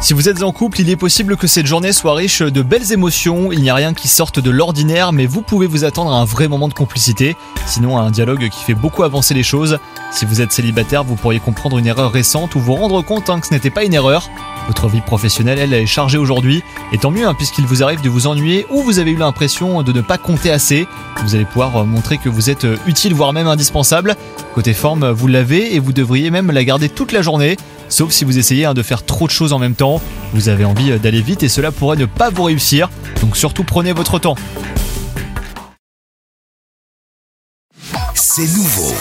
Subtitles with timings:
[0.00, 2.92] Si vous êtes en couple, il est possible que cette journée soit riche de belles
[2.92, 3.50] émotions.
[3.50, 6.24] Il n'y a rien qui sorte de l'ordinaire, mais vous pouvez vous attendre à un
[6.24, 7.36] vrai moment de complicité,
[7.66, 9.80] sinon à un dialogue qui fait beaucoup avancer les choses.
[10.12, 13.40] Si vous êtes célibataire, vous pourriez comprendre une erreur récente ou vous rendre compte hein,
[13.40, 14.30] que ce n'était pas une erreur.
[14.68, 16.62] Votre vie professionnelle, elle, est chargée aujourd'hui,
[16.92, 19.82] et tant mieux hein, puisqu'il vous arrive de vous ennuyer ou vous avez eu l'impression
[19.82, 20.86] de ne pas compter assez.
[21.24, 24.14] Vous allez pouvoir euh, montrer que vous êtes euh, utile, voire même indispensable.
[24.54, 27.56] Côté forme, vous l'avez et vous devriez même la garder toute la journée.
[27.88, 30.00] Sauf si vous essayez hein, de faire trop de choses en même temps,
[30.34, 33.64] vous avez envie euh, d'aller vite et cela pourrait ne pas vous réussir, donc surtout
[33.64, 34.36] prenez votre temps.
[38.14, 38.94] C'est nouveau.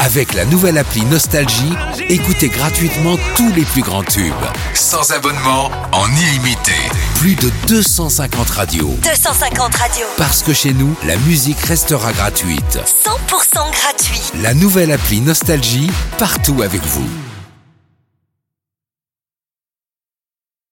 [0.00, 1.72] Avec la nouvelle appli Nostalgie,
[2.10, 4.34] écoutez gratuitement tous les plus grands tubes.
[4.74, 6.72] Sans abonnement, en illimité.
[7.18, 8.94] Plus de 250 radios.
[9.02, 10.06] 250 radios.
[10.18, 12.78] Parce que chez nous, la musique restera gratuite.
[13.06, 14.20] 100% gratuit.
[14.42, 17.08] La nouvelle appli Nostalgie, partout avec vous.